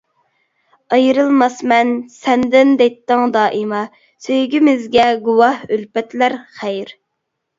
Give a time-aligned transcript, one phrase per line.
[0.95, 3.83] ئايرىلماسمەن سەندىن دەيتتىڭ دائىما،
[4.27, 6.97] سۆيگۈمىزگە گۇۋاھ ئۈلپەتلەر خەير.